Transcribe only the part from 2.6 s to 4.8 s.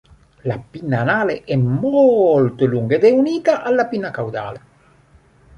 lunga ed è unita alla pinna caudale.